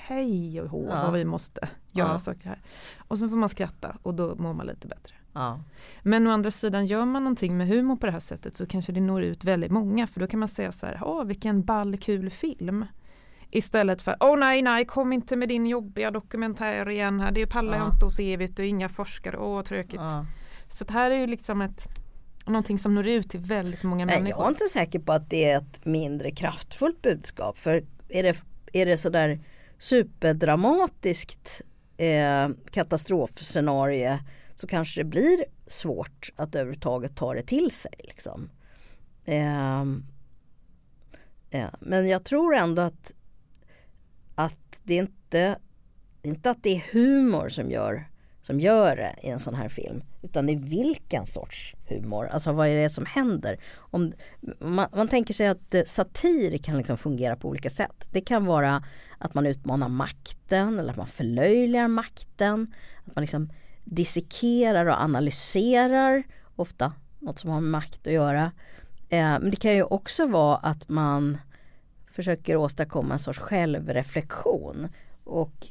[0.06, 1.02] hej och hå ja.
[1.02, 2.18] vad vi måste göra ja.
[2.18, 2.62] saker här.
[2.98, 5.14] Och så får man skratta och då mår man lite bättre.
[5.32, 5.60] Ja.
[6.02, 8.92] Men å andra sidan gör man någonting med humor på det här sättet så kanske
[8.92, 11.96] det når ut väldigt många för då kan man säga så här, åh vilken ball
[11.96, 12.86] kul film.
[13.50, 17.78] Istället för, åh nej nej kom inte med din jobbiga dokumentär igen här, det pallar
[17.78, 20.00] jag inte att se, vet du, inga forskare, åh tråkigt.
[20.70, 21.88] Så det här är ju liksom ett
[22.46, 24.28] Någonting som når ut till väldigt många människor.
[24.28, 27.58] Jag är inte säker på att det är ett mindre kraftfullt budskap.
[27.58, 28.36] För är det,
[28.72, 29.40] är det sådär
[29.78, 31.62] superdramatiskt
[31.96, 34.18] eh, katastrofscenario
[34.54, 37.94] så kanske det blir svårt att överhuvudtaget ta det till sig.
[37.98, 38.50] Liksom.
[39.24, 39.80] Eh,
[41.50, 43.12] eh, men jag tror ändå att,
[44.34, 45.58] att det inte,
[46.22, 48.08] inte att det är humor som gör
[48.46, 50.02] som gör det i en sån här film.
[50.22, 53.58] Utan det är vilken sorts humor, alltså vad är det som händer?
[53.76, 54.12] Om,
[54.58, 58.08] man, man tänker sig att eh, satir kan liksom fungera på olika sätt.
[58.12, 58.84] Det kan vara
[59.18, 62.74] att man utmanar makten eller att man förlöjligar makten.
[63.04, 63.50] Att man liksom
[63.84, 66.22] dissekerar och analyserar,
[66.56, 68.52] ofta något som har med makt att göra.
[69.08, 71.38] Eh, men det kan ju också vara att man
[72.12, 74.88] försöker åstadkomma en sorts självreflektion.
[75.24, 75.66] Och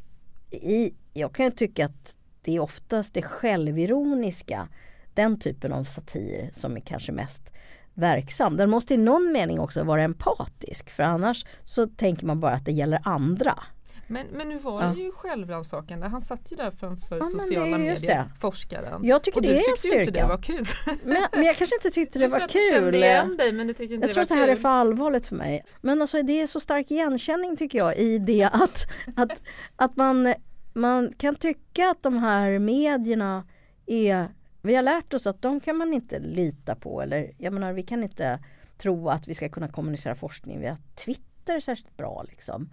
[0.51, 4.67] i, jag kan tycka att det är oftast det självironiska,
[5.13, 7.53] den typen av satir som är kanske mest
[7.93, 8.57] verksam.
[8.57, 12.65] Den måste i någon mening också vara empatisk för annars så tänker man bara att
[12.65, 13.63] det gäller andra.
[14.07, 16.07] Men, men nu var det ju självrannsakande.
[16.07, 19.05] Han satt ju där framför ja, sociala medier, forskaren.
[19.05, 20.67] Jag tycker och det du är tyckte ju inte det var kul.
[21.03, 22.61] Men, men, jag kanske inte tyckte det du var kul.
[22.61, 24.55] Du kände igen dig men du tyckte inte jag det tror att det här är
[24.55, 25.63] för allvarligt för mig.
[25.81, 29.41] Men alltså det är så stark igenkänning tycker jag i det att, att,
[29.75, 30.33] att man
[30.73, 33.47] man kan tycka att de här medierna
[33.85, 34.27] är
[34.61, 37.83] vi har lärt oss att de kan man inte lita på eller jag menar vi
[37.83, 38.39] kan inte
[38.77, 42.69] tro att vi ska kunna kommunicera forskning via Twitter särskilt bra liksom.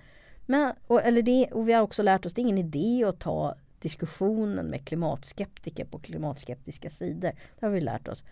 [0.47, 3.05] Men, och, eller det, och vi har också lärt oss att det är ingen idé
[3.05, 7.33] att ta diskussionen med klimatskeptiker på klimatskeptiska sidor.
[7.61, 8.25] Det har vi lärt oss.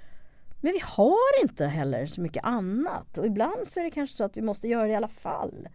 [0.60, 4.24] Men vi har inte heller så mycket annat och ibland så är det kanske så
[4.24, 5.68] att vi måste göra det i alla fall.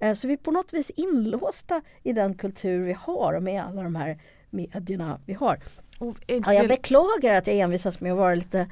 [0.00, 3.62] Eh, så vi är på något vis inlåsta i den kultur vi har och med
[3.62, 4.18] alla de här
[4.50, 5.58] medierna vi har.
[6.26, 8.66] Ja, jag beklagar att jag envisas med att vara lite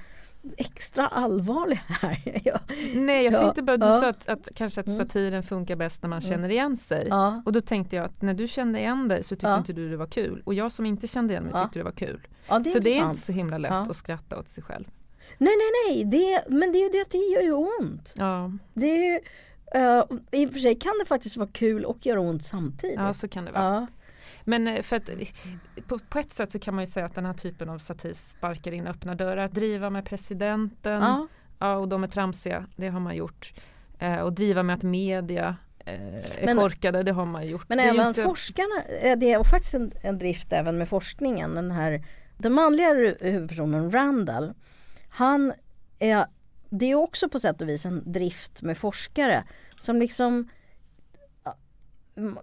[0.57, 2.19] extra allvarlig här.
[2.45, 2.61] ja.
[2.95, 4.01] Nej jag ja, tänkte bara, du ja.
[4.01, 4.99] sa att, att, kanske att mm.
[4.99, 6.31] satiren funkar bäst när man mm.
[6.31, 7.07] känner igen sig.
[7.09, 7.43] Ja.
[7.47, 9.97] Och då tänkte jag att när du kände igen dig så tyckte inte du det
[9.97, 10.43] var kul.
[10.45, 12.27] Och jag som inte kände igen mig tyckte det var kul.
[12.65, 14.85] Det så det är inte så himla lätt att skratta åt sig själv.
[15.39, 18.15] Nej nej nej, det, men det är ju det att det gör ju ont.
[18.17, 18.53] Ja.
[18.75, 19.21] Det är
[19.77, 22.97] uh, I och för sig kan det faktiskt vara kul och göra ont samtidigt.
[22.99, 23.87] Ja så kan det vara.
[24.45, 25.11] Men eh, för att,
[25.89, 28.13] på, på, ett sätt så kan man ju säga att den här typen av satir
[28.13, 29.37] sparkar in öppna dörrar.
[29.45, 31.29] Att driva med presidenten ja.
[31.59, 33.53] ja och de är tramsiga, det har man gjort.
[33.99, 37.69] Eh, och driva med att media eh, är men, korkade, det har man gjort.
[37.69, 38.23] Men även inte...
[38.23, 41.55] forskarna, eh, det är faktiskt en, en, drift även med forskningen.
[41.55, 42.05] Den här
[42.39, 44.53] den manliga huvudpersonen Randall,
[45.09, 45.53] han
[45.99, 46.27] är,
[46.79, 49.45] det är också på sätt och vis en drift med forskare
[49.79, 50.49] som liksom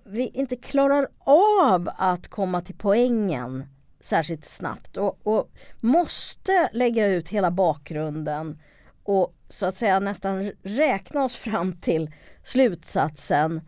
[0.04, 3.66] vi inte klarar av att komma till poängen
[4.00, 8.62] särskilt snabbt och, och, måste lägga ut hela bakgrunden
[9.04, 12.12] och så att säga nästan räkna oss fram till
[12.44, 13.62] slutsatsen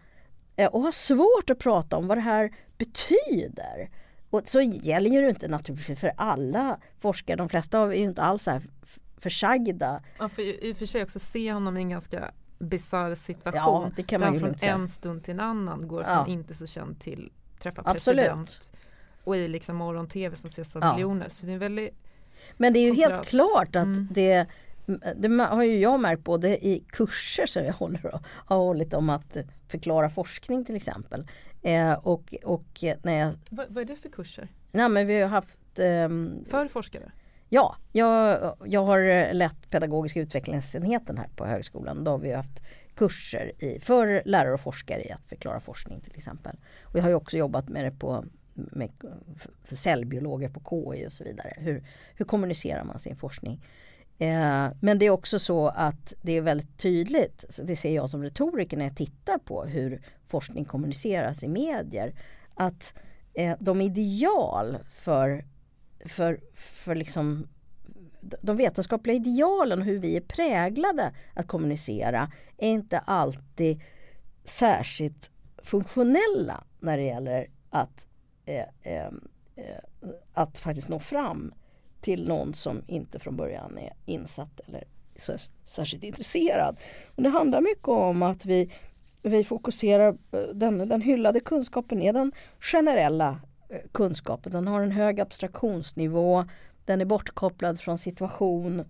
[0.55, 3.89] eh, och ha svårt att prata om vad det här betyder.
[4.29, 8.21] Och så gäller ju det inte naturligtvis för alla forskare, de flesta är ju inte
[8.21, 8.61] alls så här
[9.23, 10.03] försagda.
[10.19, 13.93] Ja, för i och för sig också se honom i en ganska bisarr situation.
[14.07, 16.15] Ja, man där från en stund till en annan går ja.
[16.15, 18.17] från inte så känd till träffa Absolut.
[18.17, 18.73] president.
[19.23, 20.93] Och i liksom morgon-tv som ses av ja.
[20.93, 21.29] miljoner.
[21.29, 21.95] Så det är väldigt
[22.57, 23.13] Men det är ju kontrast.
[23.13, 24.07] helt klart att mm.
[24.11, 24.47] det
[25.15, 29.37] det har ju jag märkt både i kurser som jag håller har hållit om att
[29.67, 31.27] förklara forskning till exempel.
[31.61, 34.47] Eh, och, och när jag, vad, vad är det för kurser?
[34.71, 37.11] Nej, men vi har haft um, För forskare?
[37.53, 42.03] Ja, jag, jag har eh, lett pedagogiska utvecklingsenheten här på högskolan.
[42.03, 42.63] Då har vi haft
[42.95, 46.57] kurser i, för lärare och forskare i att förklara forskning till exempel.
[46.83, 48.91] Och jag har också jobbat med det på med,
[49.63, 51.53] för cellbiologer på KI och så vidare.
[51.57, 51.83] Hur,
[52.15, 53.65] hur kommunicerar man sin forskning?
[54.17, 58.23] Eh, men det är också så att det är väldigt tydligt, det ser jag som
[58.23, 62.13] retoriker när jag tittar på hur forskning kommuniceras i medier,
[62.55, 62.93] att
[63.33, 65.52] eh, de ideal för
[66.05, 67.47] för, för liksom
[68.41, 73.81] de vetenskapliga idealen och hur vi är präglade att kommunicera är inte alltid
[74.43, 78.07] särskilt funktionella när det gäller att,
[78.45, 79.05] eh, eh,
[79.55, 79.77] eh
[80.33, 81.53] att faktiskt nå fram
[82.01, 84.83] till någon som inte från början är insatt eller
[85.15, 86.79] så särskilt intresserad.
[87.15, 88.71] Och det handlar mycket om att vi,
[89.23, 93.41] vi fokuserar, eh, den, den hyllade kunskapen är den generella
[93.73, 94.51] Eh, kunskapen.
[94.51, 96.45] Den har en hög abstraktionsnivå.
[96.85, 98.83] Den är bortkopplad från situation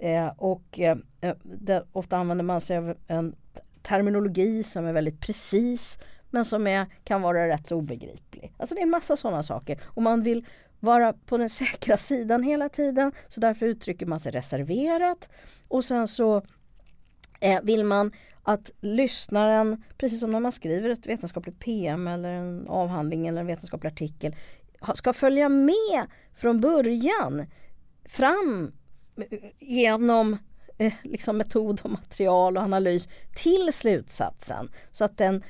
[0.00, 3.36] eh, och eh, eh ofta använder man sig av en
[3.82, 5.98] terminologi som är väldigt precis
[6.30, 8.52] men som är, kan vara rätt så obegriplig.
[8.56, 9.82] Alltså det är en massa sådana saker.
[9.84, 10.46] Och man vill
[10.80, 15.28] vara på den säkra sidan hela tiden så därför uttrycker man sig reserverat
[15.68, 16.42] och sen så
[17.40, 22.66] eh, vill man att lyssnaren, precis som när man skriver ett vetenskapligt PM eller en
[22.68, 24.36] avhandling eller en vetenskaplig artikel,
[24.94, 27.46] ska följa med från början
[28.04, 28.72] fram
[29.16, 30.36] eh, genom
[30.78, 34.70] eh, liksom metod och material och analys till slutsatsen.
[34.90, 35.42] Så att, den,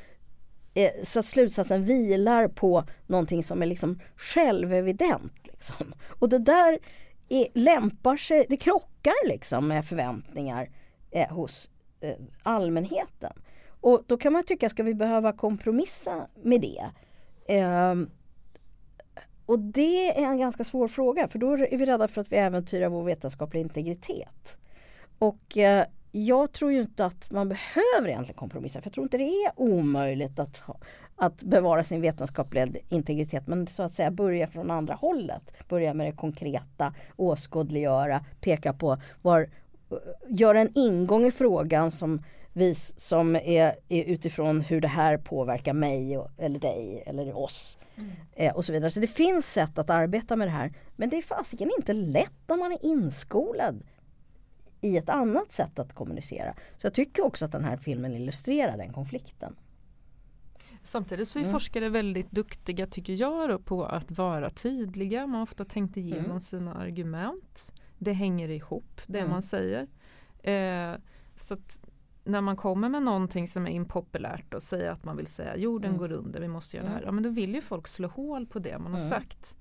[0.74, 5.32] eh, så att slutsatsen vilar på någonting som är liksom självevident.
[5.42, 5.94] Liksom.
[6.08, 6.78] Och det där
[7.28, 10.70] är, lämpar sig, det krockar liksom med förväntningar
[11.10, 13.32] eh, hos Eh, allmänheten.
[13.80, 16.90] Och då kan man tycka, ska vi behöva kompromissa med det?
[17.54, 17.94] Eh,
[19.46, 22.36] och det är en ganska svår fråga för då är vi rädda för att vi
[22.36, 24.56] äventyrar vår vetenskapliga integritet.
[25.18, 29.18] Och eh, jag tror ju inte att man behöver egentligen kompromissa för jag tror inte
[29.18, 30.76] det är omöjligt att, ha,
[31.16, 35.42] att bevara sin vetenskapliga integritet men så att säga börja från andra hållet.
[35.68, 39.48] Börja med det konkreta, åskådliggöra, peka på var
[40.28, 42.22] göra en ingång i frågan som,
[42.52, 47.78] vis, som är, är utifrån hur det här påverkar mig och, eller dig eller oss.
[47.96, 48.10] Mm.
[48.32, 48.90] Eh, och så vidare.
[48.90, 50.72] Så det finns sätt att arbeta med det här.
[50.96, 53.82] Men det är fasiken inte lätt när man är inskolad
[54.80, 56.54] i ett annat sätt att kommunicera.
[56.76, 59.56] Så jag tycker också att den här filmen illustrerar den konflikten.
[60.82, 61.52] Samtidigt så är mm.
[61.52, 65.26] forskare väldigt duktiga tycker jag då, på att vara tydliga.
[65.26, 66.40] Man har ofta tänkt igenom mm.
[66.40, 69.30] sina argument det hänger ihop det mm.
[69.30, 69.86] man säger.
[70.42, 70.98] Eh,
[71.36, 71.56] så
[72.24, 75.88] när man kommer med någonting som är impopulärt och säger att man vill säga jorden
[75.88, 75.98] mm.
[75.98, 76.92] går under, vi måste göra mm.
[76.92, 77.02] det här.
[77.02, 77.08] Mm.
[77.08, 79.10] Ja, men då vill ju folk slå hål på det man har mm.
[79.10, 79.56] sagt.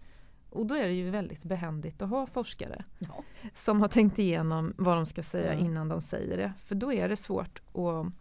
[0.50, 3.24] Och då är det ju väldigt behändigt att ha forskare ja.
[3.54, 6.54] som har tänkt igenom vad de ska säga innan de säger det.
[6.60, 8.14] För då är det svårt att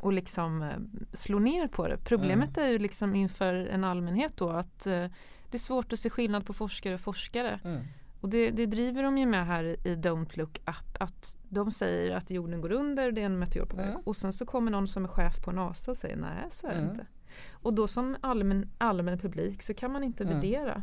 [0.00, 0.76] och liksom eh,
[1.12, 1.96] slå ner på det.
[1.96, 2.68] Problemet mm.
[2.68, 5.06] är ju liksom inför en allmänhet då att eh,
[5.50, 7.60] det är svårt att se skillnad på forskare och forskare.
[7.64, 7.82] Mm.
[8.22, 12.16] Och det, det, driver de ju med här i Don't Look Up att de säger
[12.16, 13.88] att jorden går under och det är en meteor på väg.
[13.88, 14.00] Mm.
[14.04, 16.70] Och sen så kommer någon som är chef på NASA och säger nej så är
[16.70, 16.90] det mm.
[16.90, 17.06] inte.
[17.50, 20.34] Och då som allmän, allmän publik så kan man inte mm.
[20.34, 20.82] värdera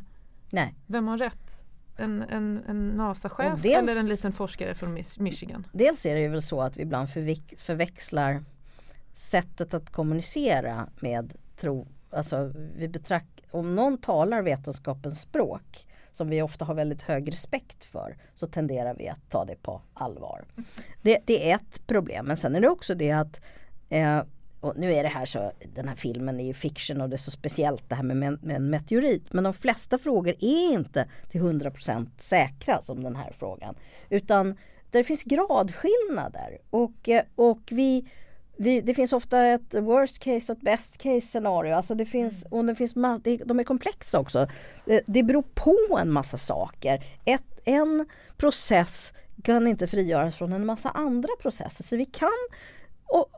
[0.50, 0.76] nej.
[0.88, 1.62] vem har rätt.
[1.98, 5.68] En, en, en NASA-chef eller en liten forskare från Michigan?
[5.72, 7.10] Dels är det ju väl så att vi ibland
[7.58, 8.44] förväxlar
[9.14, 11.88] sättet att kommunicera med tro.
[12.10, 17.86] Alltså vi betrakt, om någon talar vetenskapens språk som vi ofta har väldigt hög respekt
[17.86, 20.46] för så tenderar vi att ta det på allvar.
[21.02, 23.42] Det, det är ett problem men sen är det också det att
[23.90, 24.22] eh,
[24.60, 27.18] och nu är det här så, den här filmen är ju fiction och det är
[27.18, 29.34] så speciellt det här med, med en meteorit.
[29.34, 33.76] Men de flesta frågor är inte till 100% säkra som den här frågan.
[34.10, 34.58] Utan
[34.92, 38.10] det finns gradskillnader och, och vi
[38.62, 41.76] vi, det finns ofta ett worst case och ett best case scenario.
[41.76, 42.60] Alltså det finns, mm.
[42.60, 42.94] och det finns,
[43.46, 44.48] de är komplexa också.
[44.86, 47.04] Det, det beror på en massa saker.
[47.26, 48.06] Ett, en
[48.38, 51.84] process kan inte frigöras från en massa andra processer.
[51.84, 52.30] Så vi kan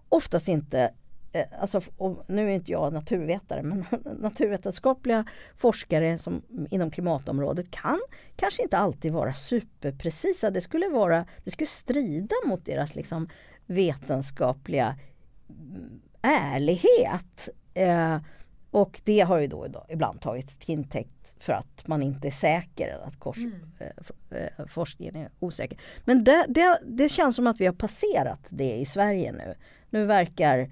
[0.09, 0.93] oftast inte
[1.31, 1.81] eh, Alltså,
[2.27, 3.85] nu är inte jag naturvetare men
[4.19, 5.25] naturvetenskapliga
[5.57, 7.99] forskare som, inom klimatområdet kan
[8.35, 10.51] kanske inte alltid vara superprecisa.
[10.51, 13.29] Det skulle, vara, det skulle strida mot deras liksom,
[13.65, 14.95] vetenskapliga
[16.21, 17.49] ärlighet.
[17.73, 18.17] Eh,
[18.71, 22.99] och det har ju då, ibland tagits till intäkt för att man inte är säker,
[23.03, 23.53] att kors, mm.
[23.79, 25.79] eh, eh, forskningen är osäker.
[26.05, 29.55] Men det, det, det, känns som att vi har passerat det i Sverige nu.
[29.89, 30.71] Nu verkar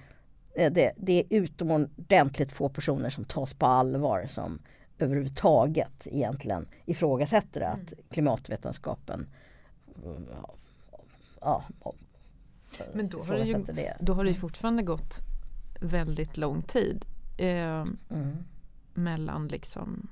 [0.56, 4.60] eh, det, det är utomordentligt få personer som tas på allvar som
[5.00, 7.74] överhuvudtaget egentligen ifrågasätter mm.
[7.74, 9.28] att klimatvetenskapen
[11.42, 11.64] ja,
[12.94, 13.98] men då har, det ju, det.
[14.00, 14.42] då har det mm.
[14.42, 15.20] fortfarande gått
[15.82, 17.06] väldigt lång tid
[17.38, 18.38] eh, mm.
[18.94, 20.08] mellan liksom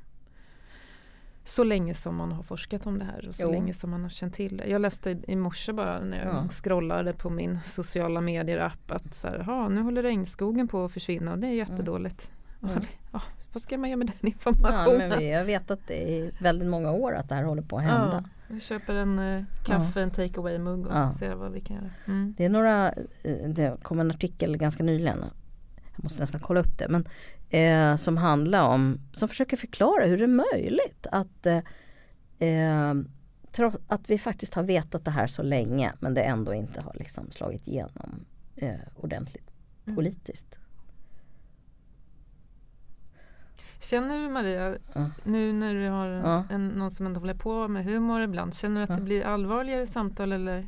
[1.45, 3.51] så länge som man har forskat om det här och så jo.
[3.51, 4.67] länge som man har känt till det.
[4.67, 6.49] Jag läste i morse bara när jag ja.
[6.49, 11.39] scrollade på min sociala medier-app att så här, nu håller regnskogen på att försvinna och
[11.39, 11.57] det är mm.
[11.57, 12.31] jättedåligt.
[12.63, 12.83] Mm.
[13.11, 13.21] Ja,
[13.53, 15.01] vad ska man göra med den informationen?
[15.01, 17.77] Ja, men vi har vetat det i väldigt många år att det här håller på
[17.77, 18.23] att hända.
[18.25, 18.36] Ja.
[18.47, 20.03] Vi köper en uh, kaffe, ja.
[20.03, 21.11] en take away mugg och ja.
[21.11, 21.89] ser vad vi kan göra.
[22.05, 22.33] Mm.
[22.37, 22.91] Det är några,
[23.23, 25.17] eh, det kom en artikel ganska nyligen,
[25.95, 27.07] jag måste nästan kolla upp det, men
[27.49, 32.93] eh, som handlar om, som försöker förklara hur det är möjligt att eh,
[33.51, 36.93] trots att vi faktiskt har vetat det här så länge men det ändå inte har
[36.93, 39.51] liksom slagit igenom eh, ordentligt
[39.85, 39.95] mm.
[39.95, 40.55] politiskt.
[43.79, 45.05] Känner du Maria, ja.
[45.23, 46.43] nu när du har ja.
[46.49, 48.95] en, någon som ändå håller på med humor ibland, känner du att ja.
[48.95, 50.67] det blir allvarligare samtal eller?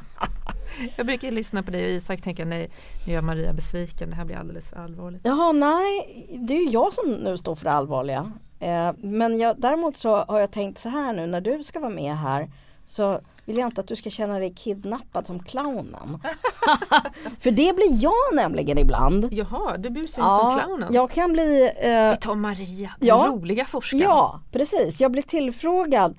[0.96, 2.70] jag brukar lyssna på dig och Isak och tänka nej,
[3.06, 5.20] nu gör Maria besviken, det här blir alldeles för allvarligt.
[5.24, 6.06] Jaha, nej,
[6.40, 8.32] det är ju jag som nu står för det allvarliga.
[8.60, 11.90] Eh, men jag, däremot så har jag tänkt så här nu när du ska vara
[11.90, 12.50] med här
[12.86, 16.18] så vill jag inte att du ska känna dig kidnappad som clownen.
[17.40, 19.28] För det blir jag nämligen ibland.
[19.32, 20.94] Jaha, du busar ja, som clownen.
[20.94, 21.72] Jag kan bli...
[21.76, 24.02] Eh, Vi tar Maria, den ja, roliga forskaren.
[24.02, 25.00] Ja, precis.
[25.00, 26.18] Jag blir tillfrågad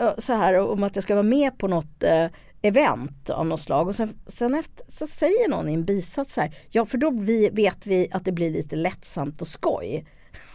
[0.00, 2.26] eh, så här om att jag ska vara med på något eh,
[2.62, 6.40] event av något slag och sen, sen efter, så säger någon i en bisats så
[6.40, 10.06] här, ja för då vi, vet vi att det blir lite lättsamt och skoj.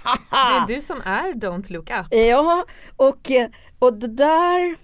[0.30, 2.14] det är du som är Don't Look Up.
[2.14, 3.32] Ja, och,
[3.80, 4.76] och det där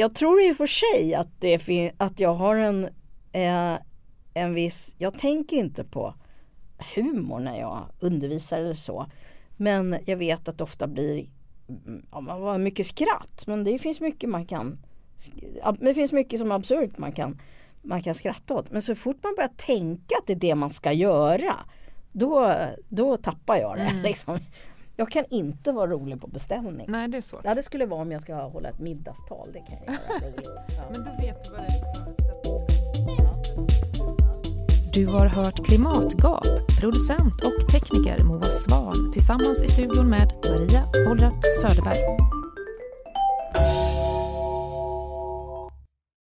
[0.00, 2.84] jag tror i och för sig att, det att jag har en,
[3.32, 3.74] eh,
[4.34, 6.14] en viss, jag tänker inte på
[6.94, 9.06] humor när jag undervisar eller så.
[9.56, 11.26] Men jag vet att det ofta blir
[12.10, 13.46] ja, mycket skratt.
[13.46, 14.78] Men det finns mycket man kan
[15.80, 17.40] det finns mycket som är absurt man kan,
[17.82, 18.70] man kan skratta åt.
[18.70, 21.56] Men så fort man börjar tänka att det är det man ska göra
[22.12, 22.56] då,
[22.88, 23.82] då tappar jag det.
[23.82, 24.02] Mm.
[24.02, 24.38] Liksom.
[25.00, 26.86] Jag kan inte vara rolig på beställning.
[26.88, 27.40] Nej, det är svårt.
[27.44, 29.48] Ja, det skulle vara om jag ska hålla ett middagstal.
[29.52, 30.00] Det kan jag göra.
[30.76, 30.82] Ja.
[30.92, 31.82] Men då vet du vad det är
[34.94, 36.46] Du har hört Klimatgap,
[36.80, 41.98] producent och tekniker Moa Svan tillsammans i studion med Maria Wollratz Söderberg.